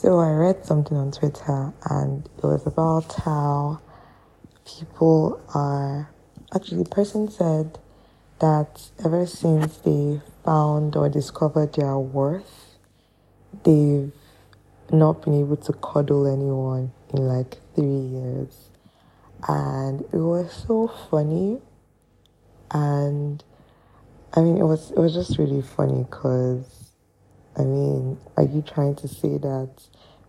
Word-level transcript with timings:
So 0.00 0.18
I 0.18 0.30
read 0.30 0.64
something 0.64 0.96
on 0.96 1.12
Twitter 1.12 1.74
and 1.90 2.26
it 2.38 2.42
was 2.42 2.66
about 2.66 3.12
how 3.22 3.82
people 4.64 5.38
are 5.52 6.08
actually 6.54 6.84
the 6.84 6.88
person 6.88 7.30
said 7.30 7.78
that 8.38 8.80
ever 9.04 9.26
since 9.26 9.76
they 9.76 10.22
found 10.42 10.96
or 10.96 11.10
discovered 11.10 11.74
their 11.74 11.98
worth, 11.98 12.78
they've 13.64 14.10
not 14.90 15.20
been 15.20 15.38
able 15.38 15.58
to 15.58 15.74
cuddle 15.74 16.26
anyone 16.26 16.92
in 17.12 17.28
like 17.28 17.58
three 17.74 17.84
years. 17.84 18.70
And 19.46 20.00
it 20.00 20.16
was 20.16 20.50
so 20.66 20.88
funny. 21.10 21.60
And 22.70 23.44
I 24.32 24.40
mean, 24.40 24.56
it 24.56 24.64
was 24.64 24.92
it 24.92 24.98
was 24.98 25.12
just 25.12 25.36
really 25.36 25.60
funny 25.60 26.04
because, 26.04 26.89
I 27.60 27.64
mean, 27.64 28.18
are 28.38 28.44
you 28.44 28.62
trying 28.62 28.94
to 28.96 29.06
say 29.06 29.36
that 29.36 29.70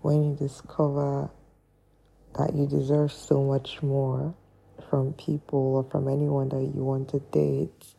when 0.01 0.21
you 0.21 0.35
discover 0.35 1.29
that 2.37 2.53
you 2.53 2.67
deserve 2.67 3.13
so 3.13 3.41
much 3.41 3.81
more 3.81 4.35
from 4.89 5.13
people 5.13 5.75
or 5.77 5.89
from 5.89 6.09
anyone 6.09 6.49
that 6.49 6.59
you 6.75 6.83
want 6.83 7.07
to 7.11 7.19
date, 7.31 7.95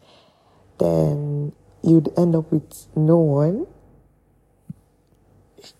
then 0.79 1.55
you'd 1.83 2.13
end 2.19 2.37
up 2.37 2.53
with 2.53 2.89
no 2.95 3.17
one? 3.17 3.67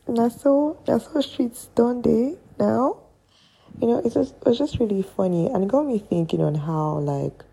That's 0.09 0.41
so 0.41 0.81
that's 0.87 1.13
how 1.13 1.21
streets 1.21 1.69
don't 1.75 2.01
they 2.01 2.37
now? 2.59 3.03
You 3.83 3.89
know, 3.89 4.03
it's 4.03 4.15
just 4.15 4.35
it 4.35 4.47
was 4.47 4.57
just 4.57 4.81
really 4.81 5.03
funny 5.03 5.49
and 5.49 5.65
it 5.65 5.69
got 5.69 5.85
me 5.85 5.99
thinking 5.99 6.41
on 6.41 6.55
how 6.55 7.01
like 7.01 7.45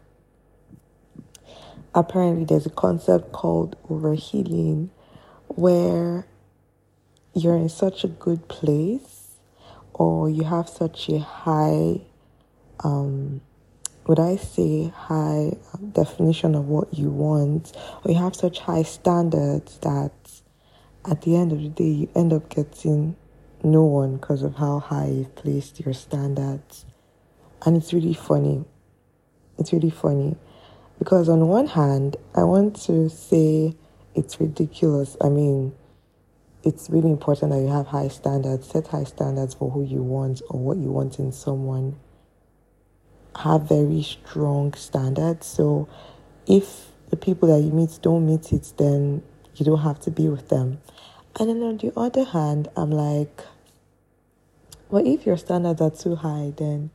apparently 1.93 2.45
there's 2.45 2.65
a 2.65 2.69
concept 2.69 3.33
called 3.33 3.75
overhealing 3.89 4.91
where 5.49 6.25
you're 7.33 7.55
in 7.55 7.69
such 7.69 8.03
a 8.03 8.07
good 8.07 8.47
place 8.47 9.37
or 9.93 10.29
you 10.29 10.43
have 10.43 10.67
such 10.67 11.09
a 11.09 11.19
high 11.19 12.01
um 12.83 13.41
would 14.07 14.19
I 14.19 14.37
say 14.37 14.87
high 14.87 15.57
definition 15.91 16.55
of 16.55 16.67
what 16.67 16.93
you 16.93 17.09
want 17.09 17.75
or 18.03 18.11
you 18.11 18.17
have 18.17 18.35
such 18.35 18.59
high 18.59 18.83
standards 18.83 19.77
that 19.79 20.11
at 21.05 21.21
the 21.21 21.35
end 21.35 21.51
of 21.51 21.61
the 21.61 21.69
day 21.69 21.89
you 21.89 22.09
end 22.15 22.33
up 22.33 22.49
getting 22.49 23.15
no 23.63 23.83
one 23.83 24.17
because 24.17 24.41
of 24.43 24.55
how 24.55 24.79
high 24.79 25.07
you've 25.07 25.35
placed 25.35 25.79
your 25.79 25.93
standards. 25.93 26.85
And 27.65 27.75
it's 27.75 27.93
really 27.93 28.13
funny. 28.13 28.65
It's 29.57 29.73
really 29.73 29.89
funny. 29.89 30.37
Because, 30.97 31.29
on 31.29 31.47
one 31.47 31.67
hand, 31.67 32.17
I 32.35 32.43
want 32.43 32.75
to 32.83 33.09
say 33.09 33.75
it's 34.15 34.39
ridiculous. 34.39 35.15
I 35.21 35.29
mean, 35.29 35.73
it's 36.63 36.89
really 36.89 37.09
important 37.09 37.51
that 37.51 37.59
you 37.59 37.67
have 37.67 37.87
high 37.87 38.09
standards, 38.09 38.67
set 38.67 38.87
high 38.87 39.05
standards 39.05 39.53
for 39.53 39.69
who 39.71 39.83
you 39.83 40.03
want 40.03 40.41
or 40.49 40.59
what 40.59 40.77
you 40.77 40.91
want 40.91 41.19
in 41.19 41.31
someone. 41.31 41.97
Have 43.35 43.69
very 43.69 44.01
strong 44.03 44.73
standards. 44.73 45.47
So, 45.47 45.87
if 46.47 46.91
the 47.09 47.15
people 47.15 47.47
that 47.49 47.63
you 47.63 47.71
meet 47.71 47.99
don't 48.01 48.25
meet 48.25 48.51
it, 48.51 48.73
then 48.77 49.23
you 49.55 49.65
don't 49.65 49.81
have 49.81 49.99
to 50.01 50.11
be 50.11 50.27
with 50.27 50.49
them. 50.49 50.81
And 51.39 51.49
then 51.49 51.61
on 51.61 51.77
the 51.77 51.93
other 51.97 52.25
hand, 52.25 52.67
I'm 52.75 52.91
like, 52.91 53.41
well, 54.89 55.05
if 55.05 55.25
your 55.25 55.37
standards 55.37 55.79
are 55.79 55.91
too 55.91 56.15
high, 56.15 56.53
then 56.57 56.89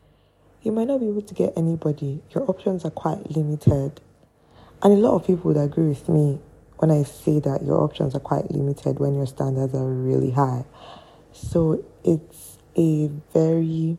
you 0.63 0.73
might 0.73 0.89
not 0.89 1.01
be 1.01 1.09
able 1.09 1.23
to 1.23 1.35
get 1.35 1.53
anybody. 1.57 2.21
Your 2.35 2.49
options 2.51 2.85
are 2.85 2.91
quite 2.91 3.31
limited. 3.31 4.01
And 4.83 4.93
a 4.93 4.97
lot 4.97 5.15
of 5.15 5.27
people 5.27 5.53
would 5.53 5.63
agree 5.63 5.89
with 5.89 6.09
me 6.09 6.41
when 6.79 6.91
I 6.91 7.03
say 7.05 7.41
that 7.41 7.65
your 7.65 7.81
options 7.83 8.15
are 8.15 8.21
quite 8.21 8.51
limited 8.51 8.99
when 8.99 9.15
your 9.15 9.27
standards 9.27 9.75
are 9.75 9.87
really 9.87 10.31
high. 10.31 10.65
So 11.33 11.85
it's 12.05 12.59
a 12.77 13.09
very 13.33 13.99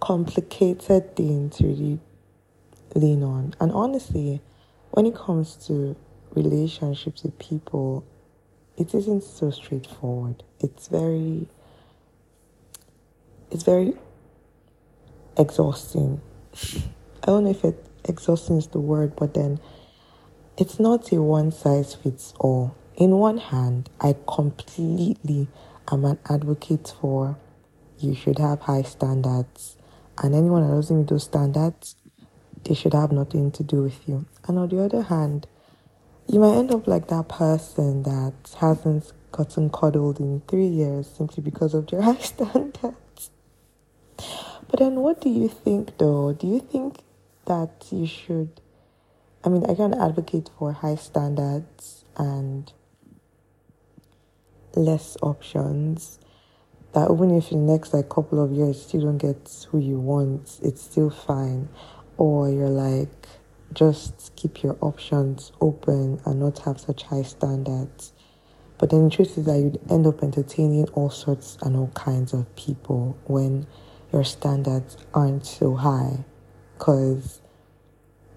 complicated 0.00 1.16
thing 1.16 1.50
to 1.50 1.66
really 1.66 2.00
lean 2.94 3.22
on. 3.22 3.54
And 3.60 3.72
honestly, 3.72 4.40
when 4.90 5.06
it 5.06 5.14
comes 5.14 5.56
to 5.66 5.96
relationships 6.34 7.22
with 7.22 7.38
people, 7.38 8.04
it 8.76 8.94
isn't 8.94 9.22
so 9.22 9.50
straightforward. 9.50 10.42
It's 10.60 10.88
very 10.88 11.48
it's 13.50 13.62
very 13.62 13.94
exhausting. 15.38 16.20
I 17.22 17.26
don't 17.26 17.44
know 17.44 17.50
if 17.50 17.64
it 17.64 17.84
exhausting 18.04 18.58
is 18.58 18.66
the 18.68 18.80
word, 18.80 19.16
but 19.16 19.34
then 19.34 19.60
it's 20.56 20.78
not 20.78 21.10
a 21.12 21.20
one 21.20 21.50
size 21.50 21.94
fits 21.94 22.32
all. 22.38 22.76
In 22.96 23.18
one 23.18 23.38
hand, 23.38 23.90
I 24.00 24.14
completely 24.28 25.48
am 25.90 26.04
an 26.04 26.18
advocate 26.28 26.94
for 27.00 27.36
you 27.98 28.14
should 28.14 28.38
have 28.38 28.60
high 28.60 28.82
standards, 28.82 29.76
and 30.22 30.34
anyone 30.34 30.62
that 30.66 30.74
doesn't 30.74 30.96
meet 30.96 31.08
those 31.08 31.24
standards, 31.24 31.96
they 32.64 32.74
should 32.74 32.94
have 32.94 33.10
nothing 33.10 33.50
to 33.52 33.62
do 33.62 33.82
with 33.82 34.08
you. 34.08 34.26
And 34.46 34.58
on 34.58 34.68
the 34.68 34.82
other 34.82 35.02
hand, 35.02 35.46
you 36.28 36.38
might 36.38 36.56
end 36.56 36.70
up 36.70 36.86
like 36.86 37.08
that 37.08 37.28
person 37.28 38.04
that 38.04 38.34
hasn't 38.60 39.12
gotten 39.32 39.70
cuddled 39.70 40.20
in 40.20 40.42
three 40.46 40.66
years 40.66 41.08
simply 41.08 41.42
because 41.42 41.74
of 41.74 41.88
their 41.88 42.02
high 42.08 42.18
standards. 42.18 43.30
But 44.68 44.78
then, 44.78 44.96
what 44.96 45.20
do 45.20 45.28
you 45.28 45.48
think 45.48 45.98
though? 45.98 46.32
Do 46.32 46.46
you 46.46 46.60
think 46.60 46.98
that 47.46 47.86
you 47.90 48.06
should? 48.06 48.60
I 49.44 49.50
mean, 49.50 49.64
I 49.68 49.74
can 49.74 49.92
advocate 49.92 50.48
for 50.58 50.72
high 50.72 50.94
standards 50.94 52.06
and 52.16 52.72
less 54.74 55.18
options. 55.20 56.18
That 56.94 57.10
even 57.10 57.36
if 57.36 57.52
in 57.52 57.66
the 57.66 57.72
next 57.72 57.92
like 57.92 58.08
couple 58.08 58.42
of 58.42 58.52
years 58.52 58.78
you 58.78 58.82
still 58.82 59.00
don't 59.02 59.18
get 59.18 59.66
who 59.70 59.78
you 59.78 59.98
want, 59.98 60.60
it's 60.62 60.82
still 60.82 61.10
fine. 61.10 61.68
Or 62.16 62.48
you're 62.48 62.70
like, 62.70 63.26
just 63.74 64.34
keep 64.34 64.62
your 64.62 64.78
options 64.80 65.52
open 65.60 66.20
and 66.24 66.40
not 66.40 66.60
have 66.60 66.80
such 66.80 67.02
high 67.02 67.22
standards. 67.22 68.14
But 68.78 68.90
then 68.90 69.04
the 69.04 69.10
truth 69.10 69.36
is 69.36 69.44
that 69.44 69.58
you'd 69.58 69.80
end 69.90 70.06
up 70.06 70.22
entertaining 70.22 70.86
all 70.94 71.10
sorts 71.10 71.58
and 71.60 71.76
all 71.76 71.90
kinds 71.94 72.32
of 72.32 72.54
people 72.56 73.18
when 73.24 73.66
your 74.10 74.24
standards 74.24 74.96
aren't 75.12 75.44
so 75.44 75.74
high 75.74 76.24
because 76.78 77.40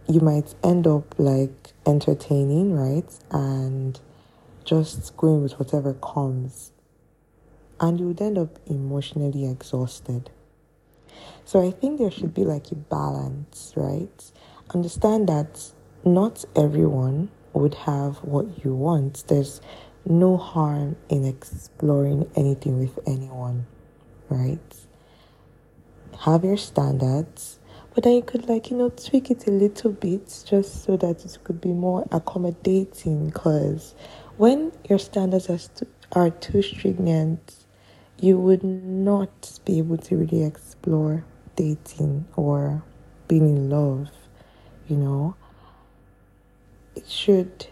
you 0.07 0.21
might 0.21 0.55
end 0.63 0.87
up 0.87 1.15
like 1.17 1.73
entertaining, 1.85 2.73
right? 2.73 3.09
And 3.31 3.99
just 4.63 5.15
going 5.17 5.41
with 5.43 5.59
whatever 5.59 5.93
comes. 5.95 6.71
And 7.79 7.99
you 7.99 8.07
would 8.07 8.21
end 8.21 8.37
up 8.37 8.57
emotionally 8.65 9.49
exhausted. 9.49 10.29
So 11.45 11.65
I 11.65 11.71
think 11.71 11.99
there 11.99 12.11
should 12.11 12.33
be 12.33 12.43
like 12.43 12.71
a 12.71 12.75
balance, 12.75 13.73
right? 13.75 14.31
Understand 14.73 15.29
that 15.29 15.71
not 16.03 16.43
everyone 16.55 17.29
would 17.53 17.75
have 17.75 18.17
what 18.17 18.63
you 18.65 18.73
want. 18.73 19.23
There's 19.27 19.61
no 20.05 20.37
harm 20.37 20.95
in 21.09 21.25
exploring 21.25 22.29
anything 22.35 22.79
with 22.79 22.99
anyone, 23.07 23.67
right? 24.29 24.59
have 26.21 26.43
your 26.43 26.57
standards, 26.57 27.56
but 27.97 28.03
then 28.03 28.13
you 28.13 28.21
could 28.21 28.47
like 28.47 28.69
you 28.69 28.77
know 28.77 28.89
tweak 28.89 29.31
it 29.31 29.47
a 29.47 29.49
little 29.49 29.91
bit 29.91 30.43
just 30.45 30.83
so 30.83 30.95
that 30.97 31.25
it 31.25 31.35
could 31.43 31.59
be 31.59 31.69
more 31.69 32.07
accommodating. 32.11 33.25
Because 33.25 33.95
when 34.37 34.71
your 34.87 34.99
standards 34.99 35.49
are 35.49 35.57
st- 35.57 35.89
are 36.11 36.29
too 36.29 36.61
stringent, 36.61 37.55
you 38.21 38.37
would 38.37 38.63
not 38.63 39.59
be 39.65 39.79
able 39.79 39.97
to 39.97 40.15
really 40.15 40.43
explore 40.43 41.25
dating 41.55 42.27
or 42.35 42.83
being 43.27 43.49
in 43.49 43.67
love. 43.71 44.11
You 44.87 44.97
know, 44.97 45.35
it 46.95 47.09
should 47.09 47.65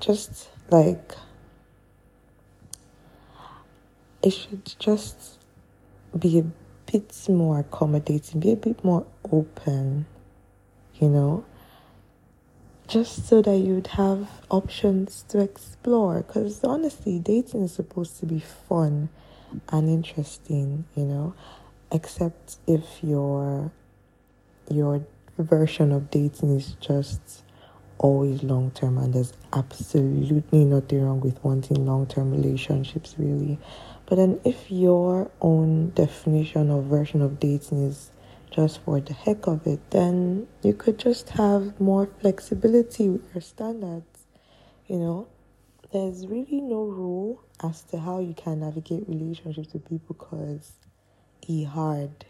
just 0.00 0.48
like 0.70 1.12
it 4.22 4.30
should 4.30 4.74
just 4.78 5.38
be 6.18 6.38
a 6.38 6.46
bit 6.90 7.28
more 7.28 7.60
accommodating, 7.60 8.40
be 8.40 8.52
a 8.52 8.56
bit 8.56 8.82
more 8.84 9.06
open, 9.30 10.06
you 10.94 11.08
know, 11.08 11.44
just 12.88 13.28
so 13.28 13.40
that 13.42 13.58
you'd 13.58 13.86
have 13.88 14.28
options 14.50 15.24
to 15.28 15.38
explore. 15.40 16.22
Because 16.22 16.64
honestly, 16.64 17.18
dating 17.18 17.62
is 17.62 17.72
supposed 17.72 18.18
to 18.20 18.26
be 18.26 18.40
fun 18.40 19.08
and 19.70 19.88
interesting, 19.88 20.84
you 20.96 21.04
know, 21.04 21.34
except 21.92 22.56
if 22.66 23.02
your 23.02 23.70
your 24.70 25.04
version 25.38 25.90
of 25.92 26.10
dating 26.10 26.56
is 26.56 26.76
just 26.80 27.42
always 27.98 28.42
long 28.42 28.70
term 28.70 28.96
and 28.98 29.12
there's 29.12 29.32
absolutely 29.52 30.64
nothing 30.64 31.04
wrong 31.04 31.20
with 31.20 31.42
wanting 31.44 31.84
long 31.84 32.06
term 32.06 32.30
relationships 32.30 33.14
really 33.18 33.58
but 34.10 34.16
then, 34.16 34.40
if 34.44 34.70
your 34.70 35.30
own 35.40 35.90
definition 35.90 36.68
or 36.70 36.82
version 36.82 37.22
of 37.22 37.40
dating 37.40 37.84
is 37.84 38.10
just 38.50 38.82
for 38.82 39.00
the 39.00 39.14
heck 39.14 39.46
of 39.46 39.66
it, 39.66 39.78
then 39.90 40.46
you 40.62 40.74
could 40.74 40.98
just 40.98 41.30
have 41.30 41.80
more 41.80 42.10
flexibility 42.20 43.08
with 43.08 43.22
your 43.32 43.40
standards, 43.40 44.26
you 44.86 44.98
know? 44.98 45.28
there's 45.92 46.26
really 46.26 46.60
no 46.60 46.84
rule 46.84 47.42
as 47.62 47.82
to 47.82 47.98
how 47.98 48.20
you 48.20 48.34
can 48.34 48.60
navigate 48.60 49.08
relationships 49.08 49.72
with 49.72 49.88
people 49.88 50.14
because 50.14 50.72
it's 51.42 51.68
hard, 51.70 52.24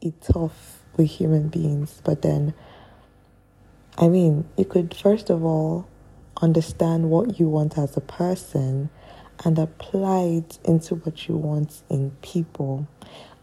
it's 0.00 0.28
tough 0.28 0.82
with 0.96 1.10
human 1.10 1.48
beings. 1.48 2.00
But 2.04 2.22
then, 2.22 2.54
I 3.98 4.08
mean, 4.08 4.48
you 4.56 4.64
could 4.64 4.94
first 4.94 5.28
of 5.28 5.44
all 5.44 5.88
understand 6.40 7.10
what 7.10 7.38
you 7.40 7.48
want 7.48 7.78
as 7.78 7.96
a 7.96 8.00
person 8.00 8.90
and 9.44 9.58
apply 9.58 10.20
it 10.20 10.58
into 10.64 10.94
what 10.96 11.28
you 11.28 11.36
want 11.36 11.82
in 11.90 12.10
people 12.22 12.86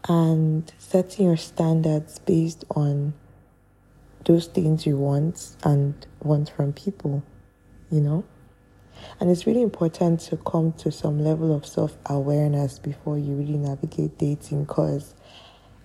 and 0.08 0.72
setting 0.78 1.26
your 1.26 1.36
standards 1.36 2.18
based 2.20 2.64
on 2.74 3.14
those 4.24 4.46
things 4.46 4.86
you 4.86 4.96
want 4.96 5.56
and 5.64 6.06
want 6.22 6.50
from 6.50 6.72
people, 6.72 7.22
you 7.90 8.00
know? 8.00 8.24
And 9.20 9.30
it's 9.30 9.46
really 9.46 9.62
important 9.62 10.20
to 10.20 10.36
come 10.36 10.72
to 10.74 10.92
some 10.92 11.18
level 11.18 11.54
of 11.54 11.66
self 11.66 11.96
awareness 12.06 12.78
before 12.78 13.18
you 13.18 13.34
really 13.34 13.58
navigate 13.58 14.18
dating 14.18 14.64
because 14.64 15.14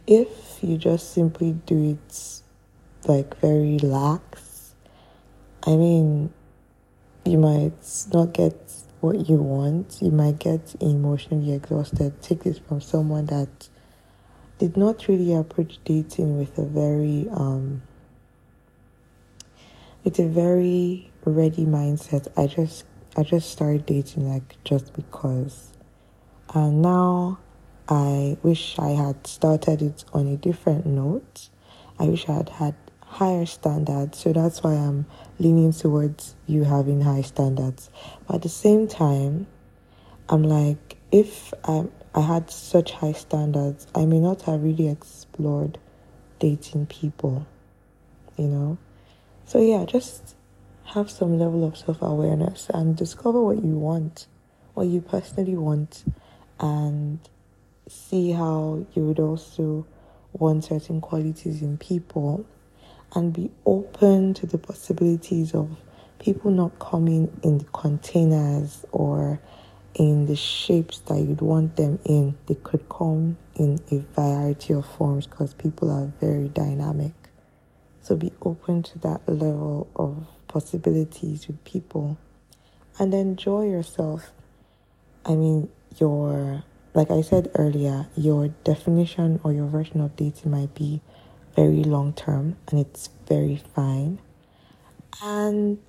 if 0.05 0.59
you 0.61 0.77
just 0.77 1.13
simply 1.13 1.53
do 1.65 1.91
it 1.91 2.41
like 3.07 3.39
very 3.39 3.79
lax, 3.79 4.75
I 5.65 5.75
mean, 5.75 6.33
you 7.25 7.37
might 7.37 8.05
not 8.13 8.33
get 8.33 8.55
what 9.07 9.29
you 9.29 9.37
want, 9.37 10.01
you 10.01 10.11
might 10.11 10.37
get 10.37 10.75
emotionally 10.81 11.53
exhausted. 11.53 12.21
Take 12.21 12.43
this 12.43 12.59
from 12.59 12.81
someone 12.81 13.25
that 13.27 13.69
did 14.57 14.75
not 14.75 15.07
really 15.07 15.33
approach 15.33 15.79
dating 15.85 16.37
with 16.37 16.57
a 16.57 16.65
very 16.65 17.27
um 17.31 17.81
with 20.03 20.19
a 20.19 20.27
very 20.27 21.09
ready 21.23 21.65
mindset. 21.65 22.27
I 22.35 22.47
just 22.47 22.83
I 23.15 23.23
just 23.23 23.49
started 23.49 23.85
dating 23.85 24.29
like 24.29 24.61
just 24.65 24.93
because. 24.93 25.71
And 26.53 26.81
now 26.81 27.39
I 27.87 28.37
wish 28.43 28.77
I 28.77 28.89
had 28.89 29.25
started 29.25 29.81
it 29.81 30.03
on 30.11 30.27
a 30.27 30.35
different 30.35 30.85
note. 30.85 31.47
I 31.97 32.09
wish 32.09 32.27
I 32.27 32.33
had 32.33 32.49
had 32.49 32.75
higher 33.07 33.45
standards. 33.45 34.19
So 34.19 34.33
that's 34.33 34.61
why 34.61 34.73
I'm 34.73 35.05
leaning 35.39 35.73
towards 35.73 36.35
you 36.45 36.63
having 36.63 37.01
high 37.01 37.21
standards. 37.21 37.89
But 38.27 38.35
at 38.35 38.41
the 38.43 38.49
same 38.49 38.87
time, 38.87 39.47
I'm 40.29 40.43
like, 40.43 40.97
if 41.11 41.53
I, 41.63 41.85
I 42.13 42.21
had 42.21 42.51
such 42.51 42.91
high 42.91 43.13
standards, 43.13 43.87
I 43.95 44.05
may 44.05 44.19
not 44.19 44.43
have 44.43 44.61
really 44.61 44.89
explored 44.89 45.79
dating 46.39 46.87
people, 46.87 47.47
you 48.37 48.47
know? 48.47 48.77
So, 49.45 49.61
yeah, 49.61 49.85
just 49.85 50.35
have 50.83 51.09
some 51.09 51.39
level 51.39 51.65
of 51.65 51.77
self 51.77 52.01
awareness 52.01 52.69
and 52.73 52.95
discover 52.95 53.41
what 53.41 53.63
you 53.63 53.77
want, 53.77 54.27
what 54.73 54.87
you 54.87 54.99
personally 55.01 55.55
want, 55.55 56.03
and 56.59 57.19
see 57.87 58.31
how 58.31 58.85
you 58.93 59.03
would 59.03 59.19
also 59.19 59.85
want 60.33 60.65
certain 60.65 60.99
qualities 60.99 61.61
in 61.61 61.77
people 61.77 62.45
and 63.13 63.33
be 63.33 63.51
open 63.65 64.33
to 64.35 64.45
the 64.45 64.57
possibilities 64.57 65.53
of 65.53 65.69
people 66.19 66.51
not 66.51 66.77
coming 66.79 67.39
in 67.43 67.59
the 67.59 67.65
containers 67.65 68.85
or 68.91 69.39
in 69.95 70.25
the 70.27 70.35
shapes 70.35 70.99
that 70.99 71.19
you'd 71.19 71.41
want 71.41 71.75
them 71.75 71.99
in. 72.05 72.37
They 72.47 72.55
could 72.55 72.87
come 72.89 73.37
in 73.55 73.79
a 73.91 73.99
variety 74.19 74.73
of 74.73 74.85
forms 74.85 75.27
because 75.27 75.53
people 75.53 75.91
are 75.91 76.11
very 76.19 76.49
dynamic. 76.49 77.13
So 78.01 78.15
be 78.15 78.31
open 78.41 78.83
to 78.83 78.99
that 78.99 79.27
level 79.27 79.89
of 79.95 80.27
possibilities 80.47 81.47
with 81.47 81.63
people 81.65 82.17
and 82.99 83.13
enjoy 83.13 83.69
yourself. 83.69 84.31
I 85.25 85.35
mean, 85.35 85.69
your, 85.99 86.63
like 86.93 87.11
I 87.11 87.21
said 87.21 87.51
earlier, 87.55 88.07
your 88.15 88.49
definition 88.63 89.39
or 89.43 89.51
your 89.51 89.67
version 89.67 90.01
of 90.01 90.15
dating 90.15 90.51
might 90.51 90.73
be 90.73 91.01
very 91.57 91.83
long 91.83 92.13
term 92.13 92.55
and 92.69 92.79
it's 92.79 93.09
very 93.27 93.61
fine. 93.75 94.19
And 95.23 95.79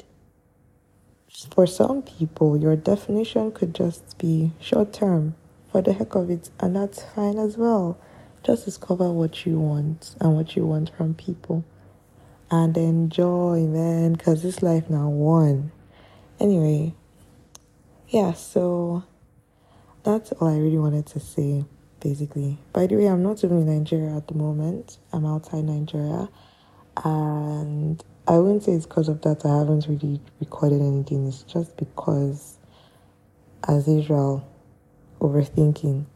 for 1.54 1.66
some 1.66 2.02
people, 2.02 2.56
your 2.56 2.74
definition 2.74 3.52
could 3.52 3.74
just 3.74 4.16
be 4.16 4.52
short 4.58 4.94
term 4.94 5.34
for 5.70 5.82
the 5.82 5.92
heck 5.92 6.14
of 6.14 6.30
it, 6.30 6.48
and 6.58 6.74
that's 6.74 7.02
fine 7.14 7.38
as 7.38 7.58
well. 7.58 7.98
Just 8.42 8.64
discover 8.64 9.12
what 9.12 9.44
you 9.44 9.60
want 9.60 10.16
and 10.20 10.34
what 10.34 10.56
you 10.56 10.64
want 10.64 10.90
from 10.96 11.12
people 11.12 11.64
and 12.50 12.74
enjoy, 12.78 13.60
man, 13.66 14.14
because 14.14 14.42
this 14.42 14.62
life 14.62 14.88
now 14.88 15.10
one. 15.10 15.70
Anyway, 16.40 16.94
yeah, 18.08 18.32
so 18.32 19.04
that's 20.02 20.32
all 20.32 20.48
I 20.48 20.56
really 20.56 20.78
wanted 20.78 21.04
to 21.08 21.20
say 21.20 21.66
basically. 22.00 22.58
By 22.72 22.86
the 22.86 22.96
way, 22.96 23.06
I'm 23.06 23.22
not 23.22 23.44
even 23.44 23.58
in 23.58 23.78
Nigeria 23.78 24.16
at 24.16 24.28
the 24.28 24.34
moment. 24.34 24.98
I'm 25.12 25.26
outside 25.26 25.64
Nigeria. 25.64 26.28
And 27.04 28.02
I 28.26 28.38
wouldn't 28.38 28.64
say 28.64 28.72
it's 28.72 28.86
because 28.86 29.08
of 29.08 29.22
that 29.22 29.44
I 29.44 29.58
haven't 29.58 29.86
really 29.88 30.20
recorded 30.40 30.80
anything. 30.80 31.26
It's 31.26 31.42
just 31.42 31.76
because, 31.76 32.58
as 33.66 33.88
usual, 33.88 34.46
overthinking 35.20 36.06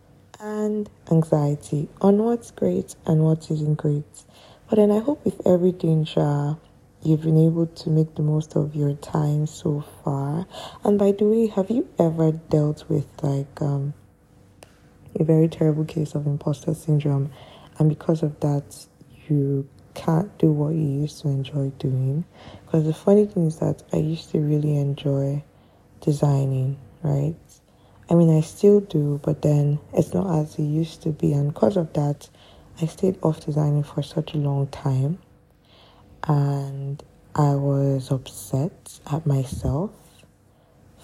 and 0.40 0.90
anxiety 1.10 1.88
on 2.00 2.18
what's 2.18 2.50
great 2.50 2.96
and 3.06 3.24
what 3.24 3.50
isn't 3.50 3.76
great. 3.76 4.24
But 4.68 4.76
then 4.76 4.90
I 4.90 4.98
hope 4.98 5.24
with 5.24 5.46
everything, 5.46 6.04
Sha, 6.04 6.56
you've 7.02 7.22
been 7.22 7.38
able 7.38 7.66
to 7.66 7.90
make 7.90 8.14
the 8.14 8.22
most 8.22 8.56
of 8.56 8.74
your 8.74 8.94
time 8.94 9.46
so 9.46 9.84
far. 10.04 10.46
And 10.84 10.98
by 10.98 11.12
the 11.12 11.24
way, 11.24 11.46
have 11.48 11.70
you 11.70 11.88
ever 11.98 12.32
dealt 12.32 12.88
with 12.88 13.06
like 13.22 13.60
um 13.60 13.94
a 15.18 15.24
very 15.24 15.48
terrible 15.48 15.84
case 15.84 16.14
of 16.14 16.26
imposter 16.26 16.74
syndrome, 16.74 17.30
and 17.78 17.88
because 17.88 18.22
of 18.22 18.38
that, 18.40 18.86
you 19.28 19.68
can't 19.94 20.36
do 20.38 20.50
what 20.50 20.74
you 20.74 21.00
used 21.02 21.20
to 21.20 21.28
enjoy 21.28 21.70
doing. 21.78 22.24
Because 22.64 22.84
the 22.84 22.94
funny 22.94 23.26
thing 23.26 23.46
is 23.46 23.58
that 23.58 23.82
I 23.92 23.98
used 23.98 24.30
to 24.30 24.40
really 24.40 24.76
enjoy 24.76 25.44
designing, 26.00 26.78
right? 27.02 27.36
I 28.10 28.14
mean, 28.14 28.36
I 28.36 28.40
still 28.40 28.80
do, 28.80 29.20
but 29.22 29.42
then 29.42 29.78
it's 29.94 30.12
not 30.12 30.38
as 30.38 30.58
it 30.58 30.62
used 30.62 31.02
to 31.02 31.10
be, 31.10 31.32
and 31.32 31.52
because 31.52 31.76
of 31.76 31.92
that, 31.92 32.28
I 32.80 32.86
stayed 32.86 33.18
off 33.22 33.44
designing 33.44 33.82
for 33.82 34.02
such 34.02 34.34
a 34.34 34.38
long 34.38 34.66
time, 34.68 35.18
and 36.26 37.02
I 37.34 37.54
was 37.54 38.10
upset 38.10 38.98
at 39.10 39.26
myself 39.26 39.90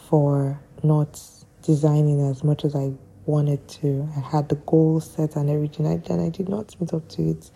for 0.08 0.60
not 0.82 1.20
designing 1.62 2.20
as 2.30 2.42
much 2.42 2.64
as 2.64 2.74
I 2.74 2.92
wanted 3.28 3.68
to. 3.68 4.08
I 4.16 4.20
had 4.20 4.48
the 4.48 4.56
goal 4.56 5.00
set 5.00 5.36
and 5.36 5.50
everything, 5.50 5.86
and 5.86 6.20
I 6.20 6.30
did 6.30 6.48
not 6.48 6.74
meet 6.80 6.92
up 6.94 7.08
to 7.10 7.30
it. 7.30 7.50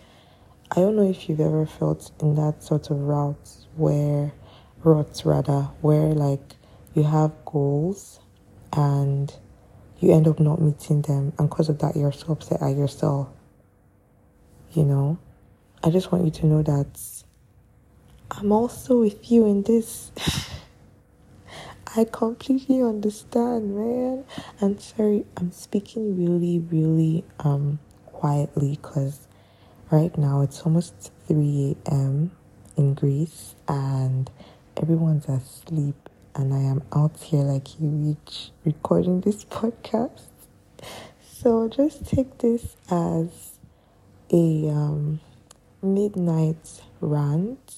I 0.71 0.75
don't 0.75 0.95
know 0.95 1.09
if 1.09 1.27
you've 1.27 1.39
ever 1.39 1.65
felt 1.65 2.11
in 2.21 2.35
that 2.35 2.63
sort 2.63 2.89
of 2.91 2.99
route 2.99 3.49
where, 3.75 4.33
routes 4.83 5.25
rather, 5.25 5.63
where 5.81 6.13
like 6.13 6.55
you 6.93 7.03
have 7.03 7.31
goals 7.45 8.19
and 8.71 9.33
you 9.99 10.13
end 10.13 10.27
up 10.27 10.39
not 10.39 10.61
meeting 10.61 11.01
them, 11.01 11.33
and 11.39 11.49
because 11.49 11.69
of 11.69 11.79
that, 11.79 11.95
you're 11.95 12.11
so 12.11 12.33
upset 12.33 12.61
at 12.61 12.75
yourself. 12.75 13.29
You 14.73 14.83
know, 14.83 15.17
I 15.83 15.89
just 15.89 16.11
want 16.11 16.25
you 16.25 16.31
to 16.31 16.45
know 16.45 16.61
that 16.61 16.99
I'm 18.31 18.51
also 18.51 18.99
with 18.99 19.31
you 19.31 19.45
in 19.45 19.63
this. 19.63 20.11
I 21.95 22.05
completely 22.05 22.81
understand, 22.81 23.75
man. 23.75 24.25
And 24.59 24.81
sorry, 24.81 25.25
I'm 25.37 25.51
speaking 25.51 26.17
really, 26.17 26.57
really 26.57 27.23
um 27.39 27.77
quietly 28.07 28.79
because 28.81 29.27
right 29.91 30.17
now 30.17 30.41
it's 30.41 30.61
almost 30.61 31.11
3 31.27 31.77
a.m. 31.85 32.31
in 32.77 32.95
Greece 32.95 33.53
and 33.67 34.31
everyone's 34.75 35.27
asleep 35.27 36.09
and 36.33 36.51
I 36.51 36.61
am 36.61 36.81
out 36.93 37.15
here 37.21 37.43
like 37.43 37.67
a 37.79 37.83
witch 37.83 38.49
recording 38.65 39.21
this 39.21 39.45
podcast. 39.59 40.29
So 41.21 41.67
just 41.67 42.07
take 42.07 42.39
this 42.39 42.75
as 42.89 43.59
a 44.31 44.69
um, 44.69 45.19
midnight 45.83 46.81
rant. 47.01 47.75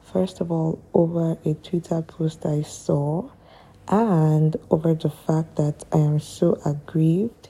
First 0.00 0.40
of 0.40 0.50
all, 0.50 0.80
over 0.94 1.36
a 1.44 1.52
Twitter 1.52 2.00
post 2.00 2.46
I 2.46 2.62
saw 2.62 3.28
and 3.88 4.56
over 4.70 4.94
the 4.94 5.10
fact 5.10 5.56
that 5.56 5.84
I 5.92 5.98
am 5.98 6.20
so 6.20 6.60
aggrieved 6.64 7.48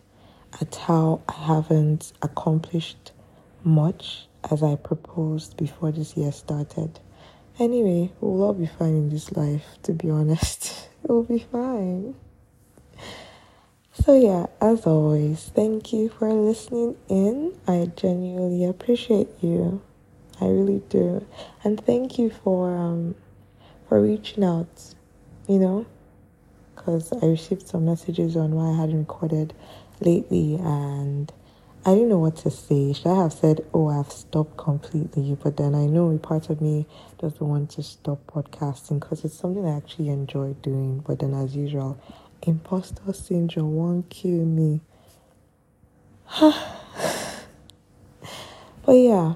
at 0.61 0.75
how 0.75 1.23
I 1.29 1.33
haven't 1.33 2.13
accomplished 2.23 3.13
much 3.65 4.29
as 4.51 4.63
I 4.63 4.77
proposed 4.77 5.57
before 5.57 5.91
this 5.93 6.17
year 6.17 6.33
started. 6.33 7.01
Anyway, 7.59 8.13
we'll 8.21 8.43
all 8.43 8.55
be 8.55 8.67
fine 8.67 8.95
in 8.95 9.11
this 9.11 9.33
life, 9.33 9.65
to 9.83 9.93
be 9.93 10.11
honest. 10.11 10.89
we'll 11.03 11.25
be 11.25 11.41
fine. 11.41 12.15
So, 13.93 14.17
yeah, 14.17 14.47
as 14.61 14.87
always, 14.87 15.51
thank 15.55 15.93
you 15.93 16.09
for 16.09 16.33
listening 16.33 16.97
in. 17.09 17.59
I 17.67 17.91
genuinely 17.97 18.65
appreciate 18.65 19.29
you. 19.41 19.83
I 20.41 20.47
really 20.47 20.83
do. 20.89 21.27
And 21.65 21.85
thank 21.85 22.17
you 22.17 22.31
for 22.31 22.77
um 22.77 23.17
for 23.89 24.01
reaching 24.01 24.45
out, 24.45 24.95
you 25.49 25.59
know? 25.59 25.87
Because 26.89 27.13
I 27.23 27.27
received 27.27 27.69
some 27.69 27.85
messages 27.85 28.35
on 28.35 28.53
why 28.53 28.71
I 28.71 28.81
hadn't 28.81 29.01
recorded 29.01 29.53
lately 30.01 30.55
and 30.55 31.31
I 31.85 31.93
didn't 31.93 32.09
know 32.09 32.19
what 32.19 32.37
to 32.39 32.51
say. 32.51 32.95
Should 32.95 33.09
I 33.09 33.23
have 33.25 33.35
said, 33.35 33.61
Oh, 33.75 33.89
I've 33.89 34.11
stopped 34.11 34.57
completely? 34.57 35.37
But 35.43 35.59
then 35.59 35.75
I 35.75 35.85
know 35.85 36.11
a 36.11 36.19
part 36.19 36.49
of 36.49 36.63
me 36.63 36.87
doesn't 37.19 37.47
want 37.47 37.69
to 37.73 37.83
stop 37.83 38.27
podcasting 38.27 39.01
because 39.01 39.23
it's 39.23 39.35
something 39.35 39.67
I 39.67 39.77
actually 39.77 40.09
enjoy 40.09 40.55
doing. 40.63 41.05
But 41.07 41.19
then, 41.19 41.35
as 41.35 41.55
usual, 41.55 42.01
imposter 42.43 43.13
syndrome 43.13 43.75
won't 43.75 44.09
kill 44.09 44.47
me. 44.47 44.81
but 46.41 46.55
yeah, 48.87 49.35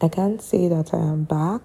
I 0.00 0.08
can't 0.08 0.40
say 0.40 0.68
that 0.68 0.94
I 0.94 0.98
am 0.98 1.24
back. 1.24 1.62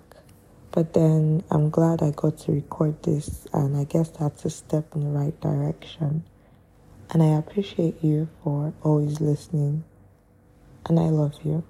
But 0.73 0.93
then 0.93 1.43
I'm 1.51 1.69
glad 1.69 2.01
I 2.01 2.09
got 2.09 2.39
to 2.39 2.51
record 2.51 3.03
this, 3.03 3.45
and 3.53 3.77
I 3.77 3.83
guess 3.83 4.09
that's 4.09 4.43
a 4.43 4.49
step 4.49 4.95
in 4.95 5.03
the 5.03 5.19
right 5.19 5.39
direction. 5.39 6.23
And 7.11 7.21
I 7.21 7.37
appreciate 7.37 8.03
you 8.03 8.27
for 8.43 8.73
always 8.81 9.21
listening. 9.21 9.83
And 10.87 10.99
I 10.99 11.09
love 11.09 11.35
you. 11.43 11.63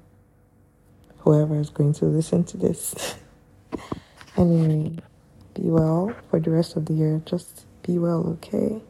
Whoever 1.17 1.59
is 1.59 1.69
going 1.69 1.91
to 1.95 2.05
listen 2.05 2.45
to 2.45 2.57
this. 2.57 3.15
anyway, 4.37 4.95
be 5.53 5.63
well 5.63 6.15
for 6.29 6.39
the 6.39 6.51
rest 6.51 6.77
of 6.77 6.85
the 6.85 6.93
year. 6.93 7.21
Just 7.25 7.65
be 7.85 7.97
well, 7.97 8.25
okay? 8.41 8.81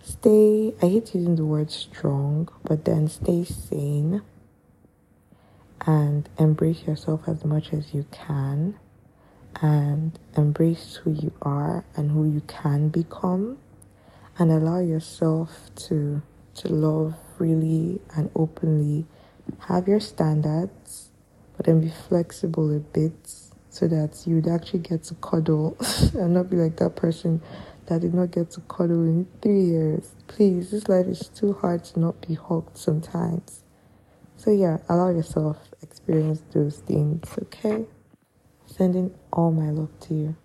Stay, 0.00 0.74
I 0.80 0.86
hate 0.86 1.12
using 1.12 1.34
the 1.34 1.44
word 1.44 1.72
strong, 1.72 2.48
but 2.62 2.84
then 2.84 3.08
stay 3.08 3.42
sane 3.42 4.22
and 5.84 6.28
embrace 6.38 6.82
yourself 6.82 7.22
as 7.26 7.44
much 7.44 7.72
as 7.72 7.92
you 7.92 8.06
can 8.12 8.78
and 9.62 10.18
embrace 10.36 11.00
who 11.02 11.12
you 11.12 11.32
are 11.42 11.84
and 11.96 12.10
who 12.10 12.28
you 12.28 12.40
can 12.42 12.88
become 12.88 13.58
and 14.38 14.50
allow 14.50 14.80
yourself 14.80 15.70
to 15.76 16.22
to 16.54 16.68
love 16.68 17.14
really 17.38 18.00
and 18.16 18.30
openly. 18.36 19.06
Have 19.68 19.88
your 19.88 20.00
standards 20.00 21.10
but 21.56 21.66
then 21.66 21.80
be 21.80 21.92
flexible 22.08 22.74
a 22.74 22.80
bit 22.80 23.12
so 23.70 23.88
that 23.88 24.24
you'd 24.26 24.48
actually 24.48 24.80
get 24.80 25.02
to 25.04 25.14
cuddle 25.16 25.76
and 26.14 26.34
not 26.34 26.50
be 26.50 26.56
like 26.56 26.76
that 26.76 26.96
person 26.96 27.42
that 27.86 28.00
did 28.00 28.14
not 28.14 28.30
get 28.30 28.50
to 28.52 28.60
cuddle 28.62 29.02
in 29.02 29.26
three 29.42 29.62
years. 29.62 30.14
Please 30.28 30.70
this 30.70 30.88
life 30.88 31.06
is 31.06 31.28
too 31.28 31.52
hard 31.54 31.84
to 31.84 32.00
not 32.00 32.26
be 32.26 32.34
hugged 32.34 32.76
sometimes. 32.76 33.64
So 34.36 34.50
yeah 34.50 34.78
allow 34.88 35.10
yourself 35.10 35.58
experience 35.82 36.42
those 36.52 36.78
things 36.78 37.28
okay 37.42 37.84
sending 38.66 39.14
all 39.32 39.52
my 39.52 39.70
love 39.70 39.90
to 40.00 40.14
you 40.14 40.36